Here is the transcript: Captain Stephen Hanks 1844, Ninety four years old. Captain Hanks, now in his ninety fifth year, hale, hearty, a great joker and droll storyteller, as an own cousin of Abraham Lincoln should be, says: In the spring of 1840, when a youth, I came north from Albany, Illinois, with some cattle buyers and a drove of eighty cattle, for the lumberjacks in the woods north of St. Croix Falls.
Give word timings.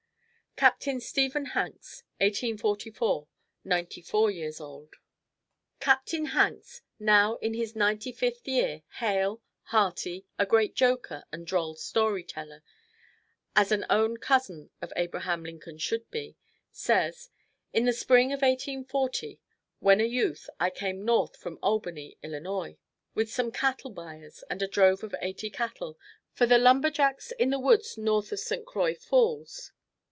Captain 0.57 0.99
Stephen 1.01 1.45
Hanks 1.45 2.03
1844, 2.19 3.27
Ninety 3.63 3.99
four 3.99 4.29
years 4.29 4.61
old. 4.61 4.93
Captain 5.79 6.25
Hanks, 6.25 6.81
now 6.99 7.37
in 7.37 7.55
his 7.55 7.75
ninety 7.75 8.11
fifth 8.11 8.47
year, 8.47 8.83
hale, 8.99 9.41
hearty, 9.63 10.27
a 10.37 10.45
great 10.45 10.75
joker 10.75 11.23
and 11.31 11.47
droll 11.47 11.73
storyteller, 11.75 12.61
as 13.55 13.71
an 13.71 13.87
own 13.89 14.17
cousin 14.17 14.69
of 14.83 14.93
Abraham 14.95 15.43
Lincoln 15.43 15.79
should 15.79 16.07
be, 16.11 16.35
says: 16.69 17.29
In 17.73 17.85
the 17.85 17.93
spring 17.93 18.27
of 18.31 18.43
1840, 18.43 19.39
when 19.79 19.99
a 19.99 20.03
youth, 20.03 20.47
I 20.59 20.69
came 20.69 21.03
north 21.05 21.37
from 21.37 21.57
Albany, 21.63 22.17
Illinois, 22.21 22.77
with 23.15 23.33
some 23.33 23.51
cattle 23.51 23.89
buyers 23.89 24.43
and 24.47 24.61
a 24.61 24.67
drove 24.67 25.01
of 25.01 25.15
eighty 25.21 25.49
cattle, 25.49 25.97
for 26.33 26.45
the 26.45 26.59
lumberjacks 26.59 27.31
in 27.39 27.49
the 27.49 27.57
woods 27.59 27.97
north 27.97 28.31
of 28.31 28.39
St. 28.39 28.63
Croix 28.67 28.93
Falls. 28.93 29.71